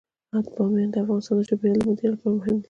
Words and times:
بامیان 0.55 0.89
د 0.93 0.95
افغانستان 1.03 1.35
د 1.37 1.41
چاپیریال 1.49 1.79
د 1.81 1.87
مدیریت 1.89 2.13
لپاره 2.13 2.35
مهم 2.37 2.55
دي. 2.57 2.59